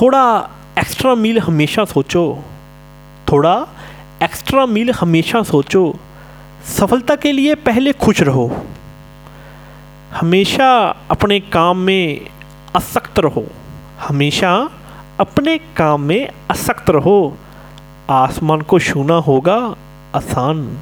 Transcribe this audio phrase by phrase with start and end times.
[0.00, 2.38] थोड़ा एक्स्ट्रा मील हमेशा सोचो।
[3.32, 3.66] थोड़ा
[4.22, 5.96] एक्स्ट्रा मील हमेशा सोचो।
[6.64, 8.56] सफलता के लिए पहले खुश रहो।
[10.14, 12.26] हमेशा अपने काम में
[12.76, 13.46] असक्त रहो।
[14.00, 14.70] हमेशा
[15.20, 17.36] अपने काम में असक्त रहो।
[18.10, 19.74] आसमान को छूना होगा
[20.14, 20.78] आसान।